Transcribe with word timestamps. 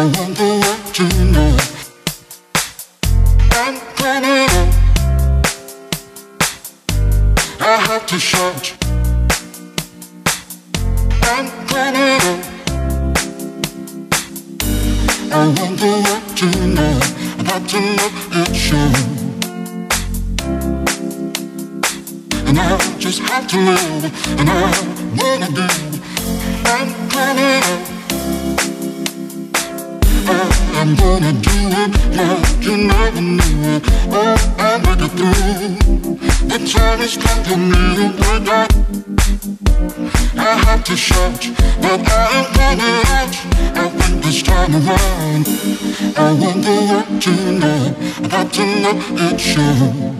I 0.00 0.10
to 0.10 0.60
what 0.60 0.98
you. 0.98 1.24
know 1.26 1.59
是。 49.40 50.19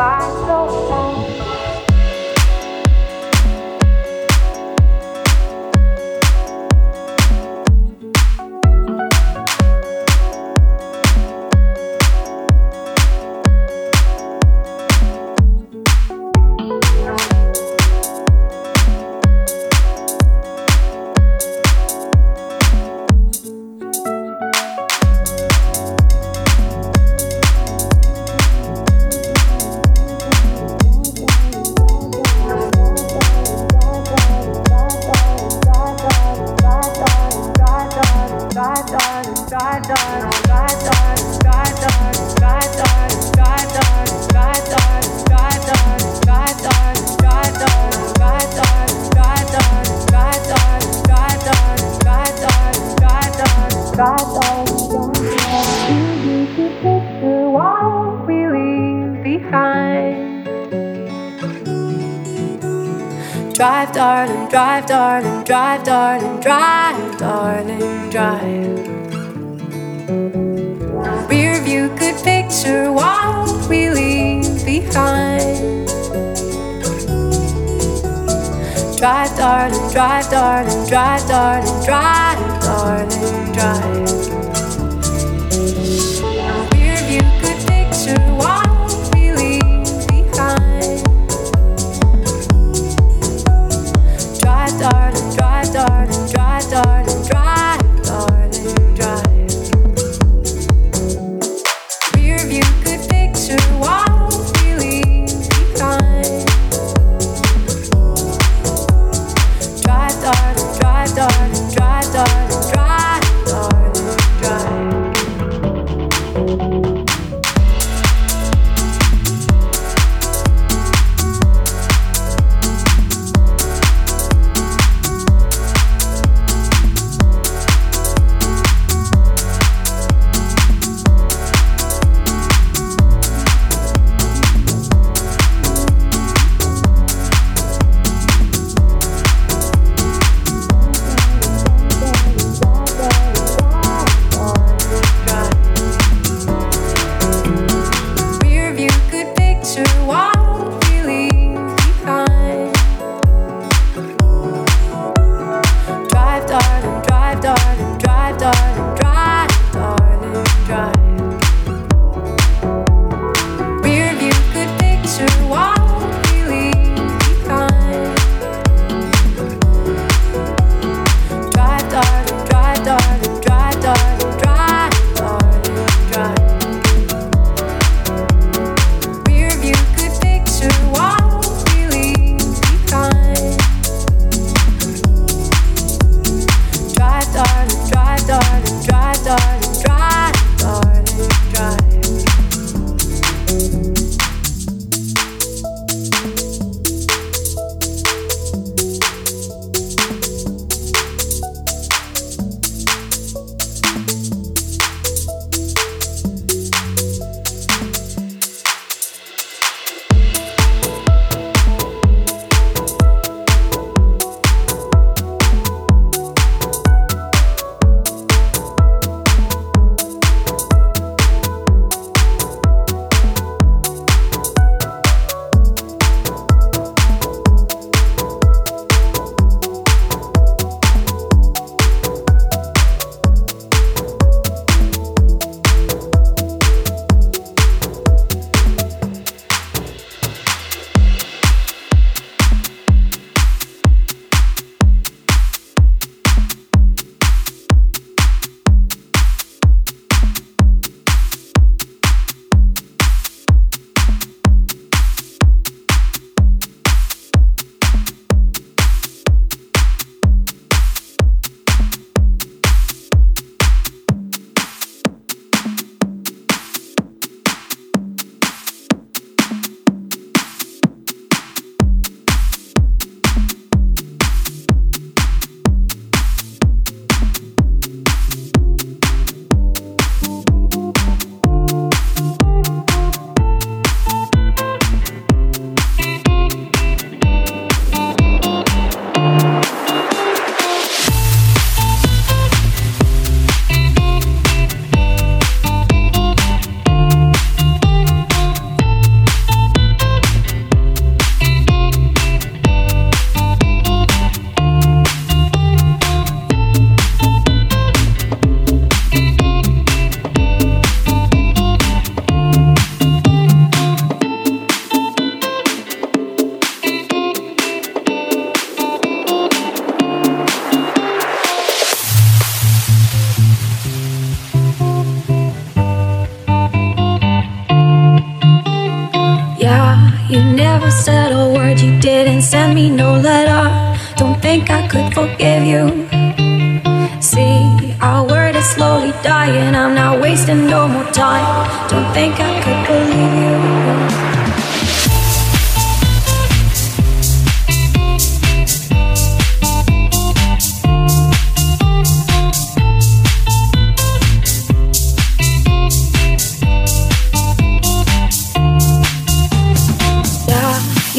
Darling, 0.00 0.49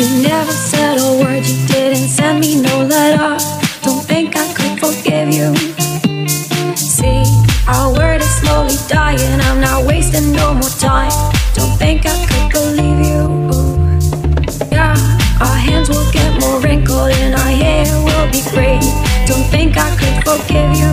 You 0.02 0.24
never 0.24 0.52
said 0.52 0.98
a 0.98 1.24
word, 1.24 1.46
you 1.46 1.68
didn't 1.68 2.10
send 2.10 2.40
me 2.40 2.60
no 2.60 2.86
letter. 2.86 3.38
Don't 3.84 4.04
think 4.04 4.36
I 4.36 4.52
could 4.52 4.80
forgive 4.80 5.30
you. 5.30 5.54
See, 6.76 7.22
our 7.68 7.94
word 7.94 8.20
is 8.20 8.36
slowly 8.42 8.78
dying, 8.88 9.40
I'm 9.42 9.62
not 9.62 9.86
wasting 9.86 10.32
no 10.32 10.56
more 10.56 10.74
time. 10.82 11.12
Don't 11.54 11.78
think 11.78 12.08
I 12.08 12.18
could 12.26 12.50
believe 12.52 13.06
you. 13.06 13.30
Yeah, 14.72 14.98
our 15.40 15.56
hands 15.56 15.88
will 15.88 16.12
get 16.12 16.42
more 16.42 16.60
wrinkled 16.60 17.12
and 17.22 17.36
our 17.36 17.52
hair 17.62 17.86
will 18.04 18.28
be 18.32 18.42
gray. 18.50 18.80
Don't 19.28 19.46
think 19.54 19.78
I 19.78 19.96
could 20.02 20.18
forgive 20.26 20.72
you. 20.82 20.90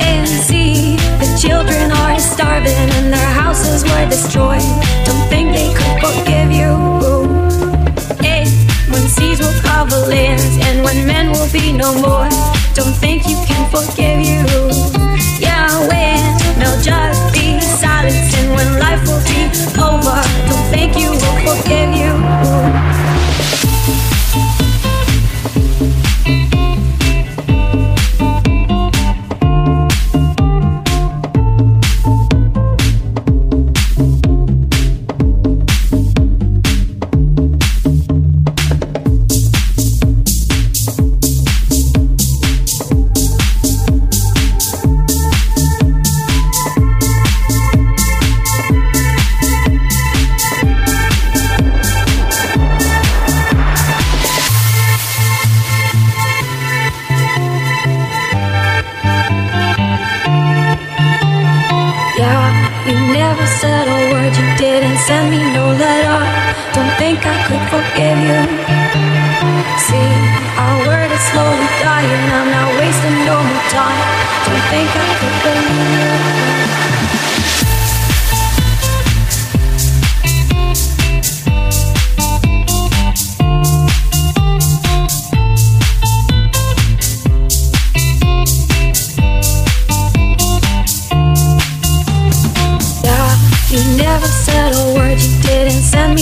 And 0.00 0.26
see, 0.26 0.96
the 1.20 1.28
children 1.38 1.92
are 1.92 2.18
starving 2.18 2.72
and 2.72 3.12
their 3.12 3.32
houses 3.36 3.84
were 3.84 4.08
destroyed. 4.08 4.87
no 11.78 11.94
more. 11.94 12.28
Don't 12.74 12.92
think 12.92 13.28
you 13.28 13.36
can 13.46 13.70
forgive 13.70 14.20
you. 14.20 14.57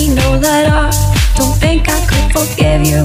we 0.06 0.14
know 0.14 0.38
that 0.38 0.66
I 0.70 0.90
don't 1.34 1.56
think 1.56 1.88
I 1.88 1.98
could 2.06 2.28
forgive 2.30 2.82
you. 2.86 3.02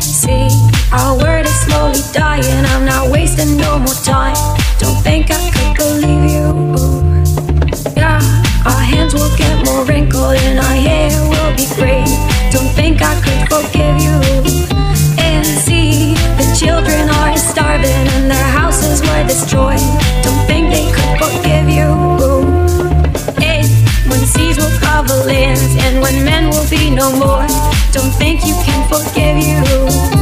See, 0.00 0.48
our 0.92 1.16
word 1.16 1.46
is 1.46 1.54
slowly 1.66 2.02
dying. 2.12 2.64
I'm 2.72 2.84
not 2.84 3.10
wasting 3.10 3.56
no 3.56 3.78
more 3.78 4.00
time. 4.02 4.36
Don't 4.78 4.98
think 5.02 5.30
I 5.30 5.38
could 5.54 5.72
believe 5.76 6.24
you. 6.34 6.46
Yeah, 7.96 8.18
our 8.66 8.82
hands 8.82 9.14
will 9.14 9.34
get 9.36 9.54
more 9.66 9.84
wrinkled 9.84 10.36
and 10.46 10.58
our 10.58 10.78
hair 10.86 11.10
will 11.30 11.54
be 11.54 11.66
gray. 11.76 12.04
Don't 12.50 12.72
think 12.74 13.02
I 13.02 13.14
could 13.22 13.42
forgive 13.52 13.98
you. 14.02 14.16
And 15.18 15.46
see, 15.46 16.14
the 16.40 16.46
children 16.58 17.08
are 17.08 17.36
starving 17.36 18.06
and 18.16 18.30
their 18.30 18.48
houses 18.58 19.00
were 19.02 19.24
destroyed. 19.26 19.84
Don't 20.22 20.42
think 20.46 20.70
they 20.70 20.86
could 20.90 21.12
forgive 21.22 21.68
you. 21.68 21.97
Be 26.70 26.90
no 26.90 27.10
more. 27.16 27.46
Don't 27.92 28.12
think 28.12 28.44
you 28.46 28.54
can 28.64 28.88
forgive 28.88 29.38
you. 29.38 30.17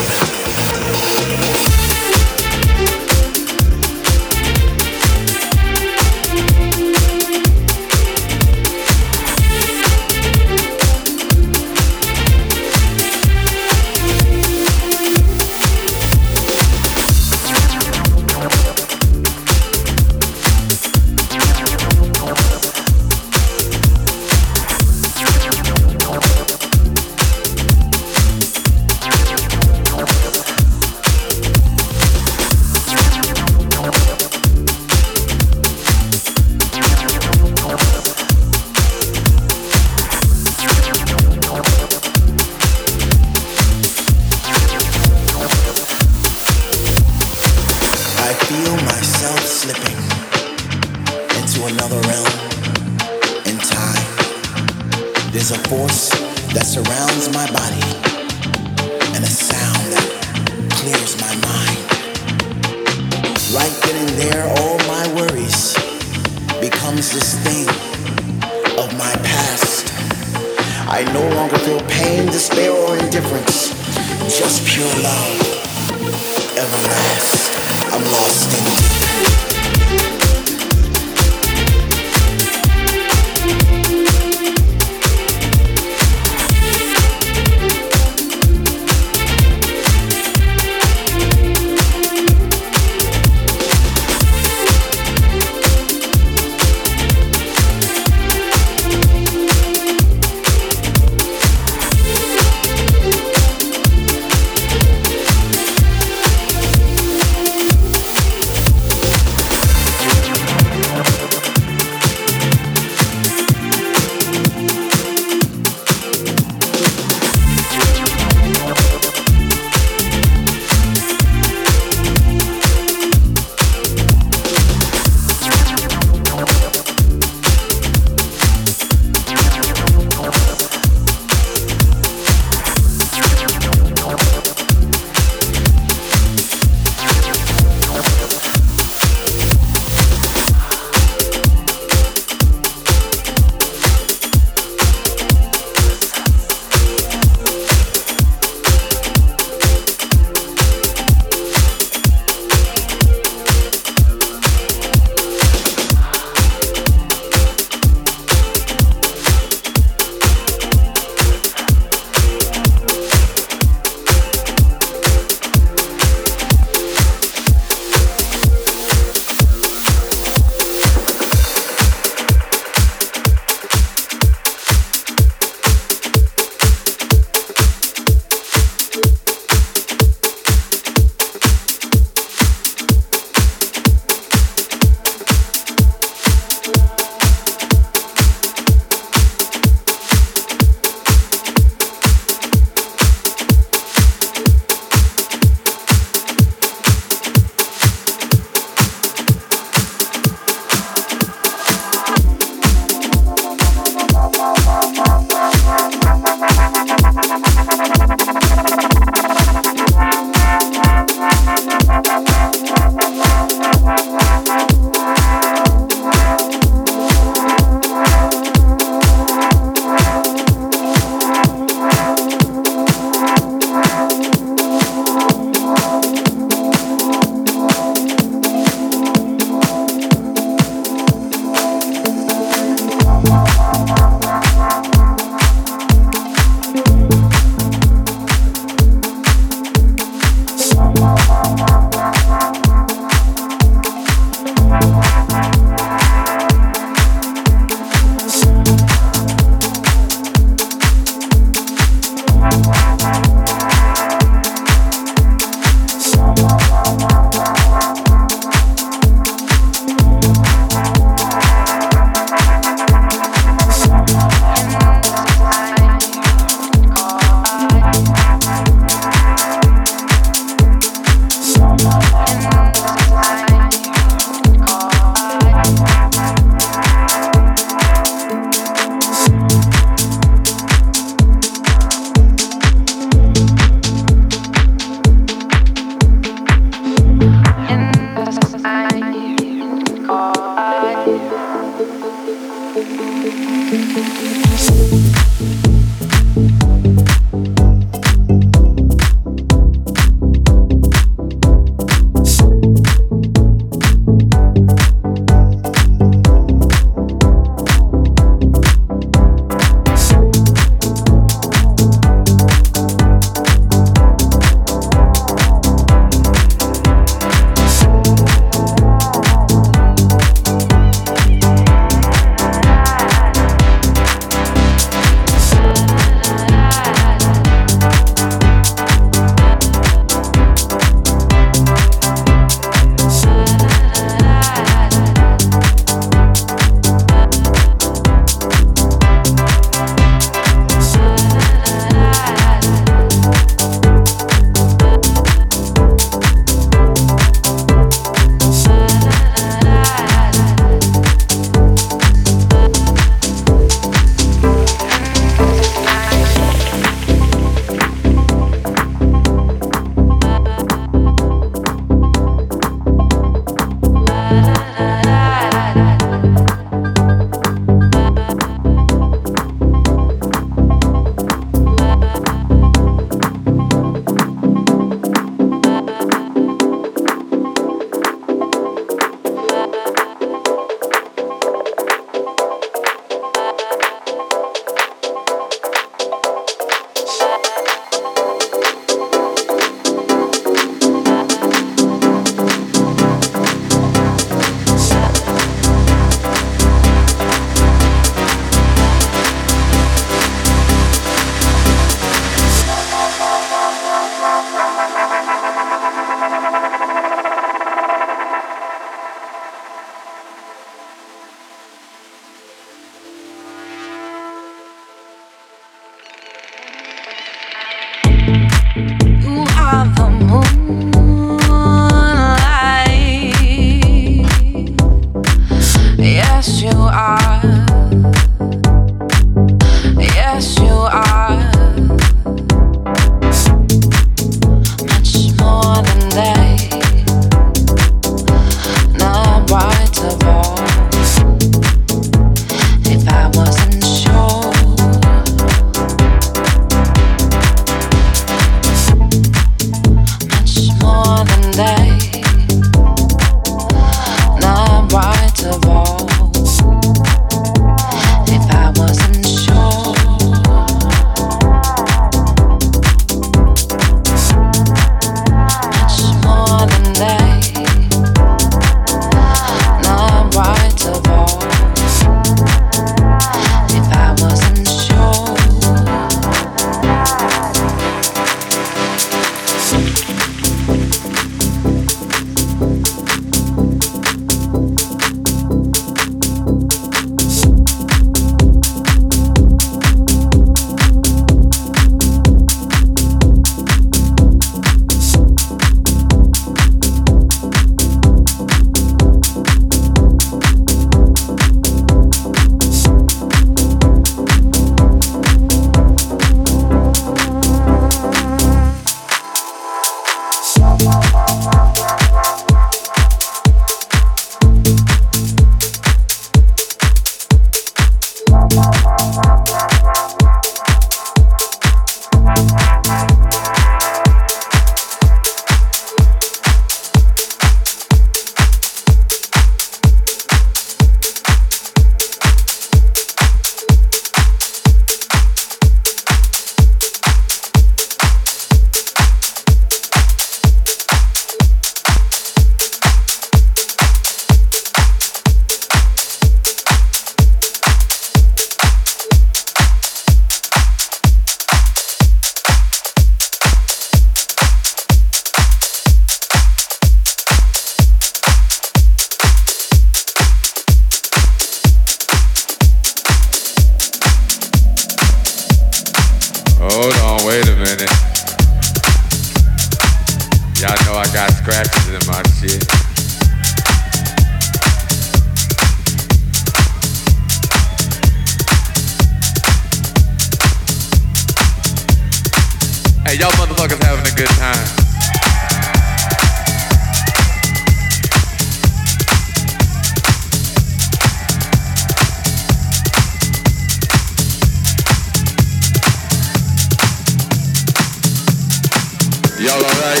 Y'all 599.44 599.62
alright? 599.62 600.00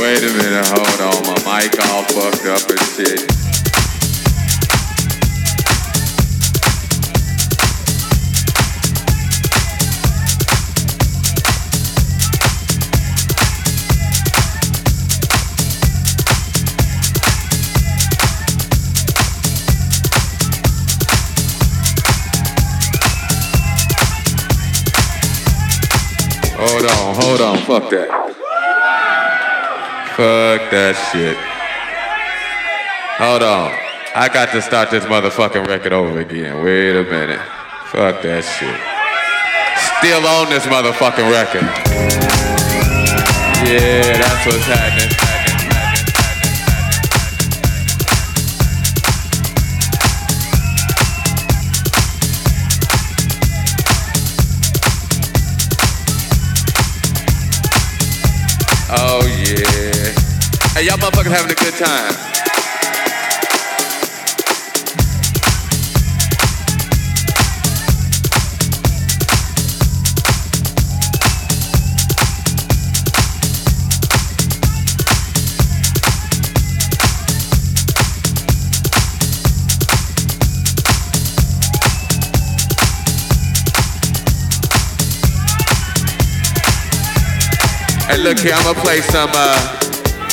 Wait 0.00 0.18
a 0.24 0.32
minute, 0.34 0.66
hold 0.66 1.00
on. 1.00 1.22
My 1.22 1.62
mic 1.62 1.78
all 1.86 2.02
fucked 2.02 2.46
up 2.46 2.68
and 2.68 2.80
shit. 2.96 3.37
On, 26.98 27.14
hold 27.14 27.40
on, 27.40 27.58
fuck 27.58 27.90
that. 27.90 28.08
Fuck 30.16 30.70
that 30.70 30.94
shit. 31.12 31.36
Hold 33.18 33.42
on. 33.42 33.70
I 34.14 34.28
got 34.32 34.50
to 34.52 34.62
start 34.62 34.90
this 34.90 35.04
motherfucking 35.04 35.66
record 35.66 35.92
over 35.92 36.20
again. 36.20 36.64
Wait 36.64 36.96
a 36.96 37.04
minute. 37.04 37.40
Fuck 37.90 38.22
that 38.22 38.42
shit. 38.42 38.78
Still 39.98 40.26
on 40.26 40.50
this 40.50 40.66
motherfucking 40.66 41.30
record. 41.30 41.66
Yeah, 43.66 44.18
that's 44.18 44.46
what's 44.46 44.64
happening. 44.66 45.17
Hey, 60.78 60.86
y'all 60.86 60.96
motherfuckers 60.96 61.32
having 61.32 61.50
a 61.50 61.56
good 61.56 61.74
time. 61.74 62.14
Hey, 88.06 88.18
look 88.22 88.38
here, 88.38 88.52
I'm 88.54 88.62
gonna 88.62 88.80
play 88.80 89.00
some, 89.00 89.28
uh, 89.34 89.87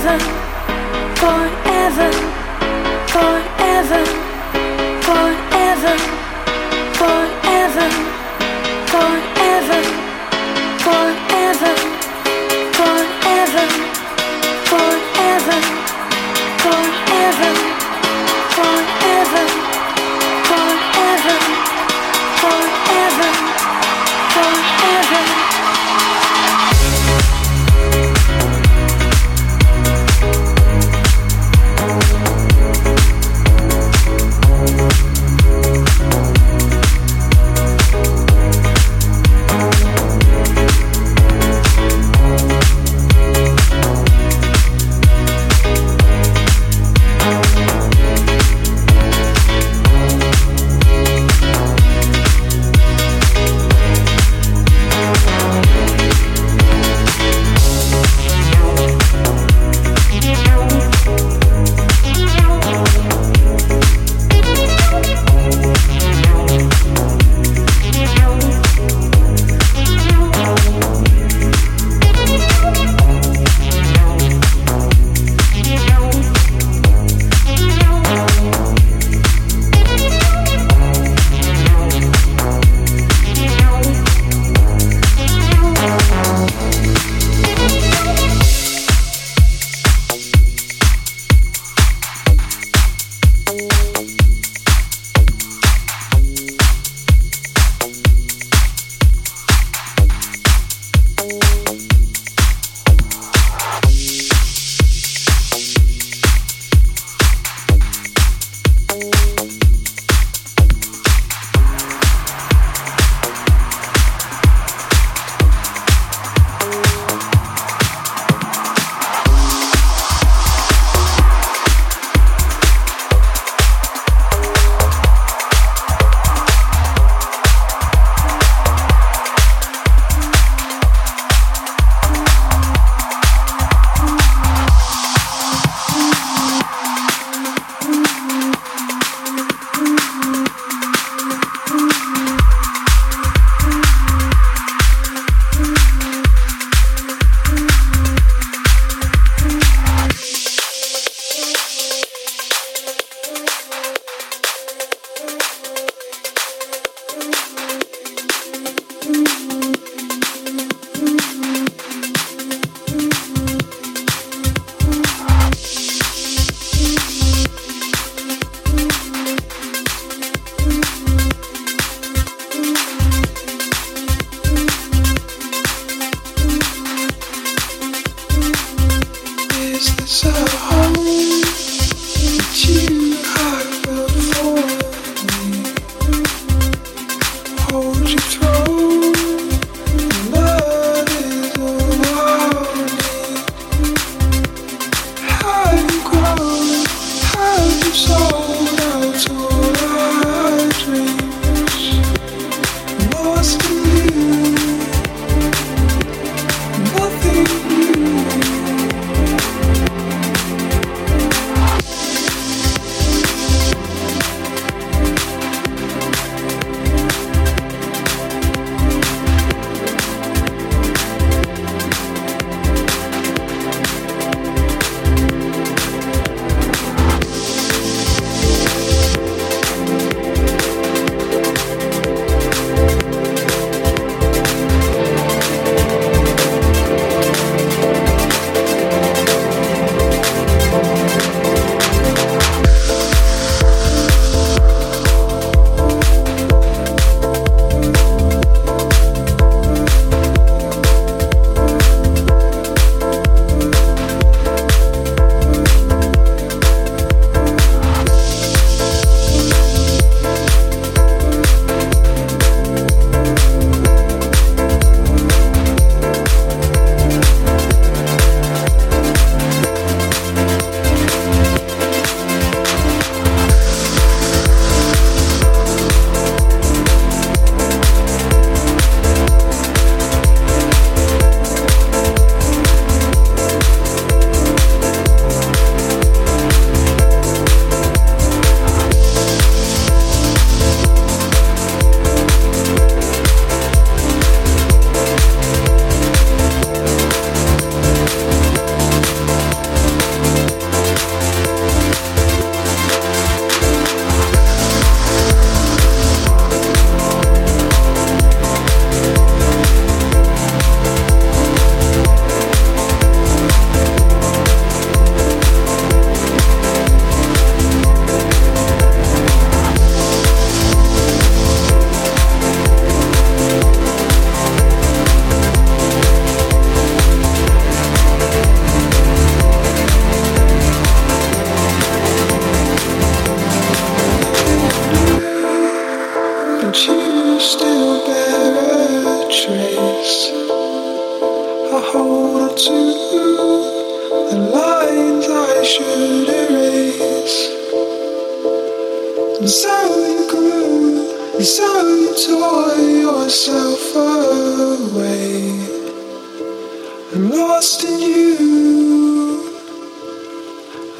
forever, 0.00 0.24
forever, 1.16 2.10
forever, 3.12 4.04
forever, 5.02 5.96
forever, 6.96 7.90
forever, 8.88 9.82
forever, 10.78 11.74
forever, 12.72 13.66
forever, 14.70 15.60
forever. 16.62 17.69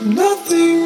nothing 0.03 0.80